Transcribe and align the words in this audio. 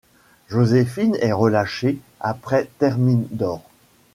Joséphine 0.49 1.15
est 1.21 1.31
relâchée 1.31 1.99
après 2.21 2.67
Thermidor. 2.79 3.61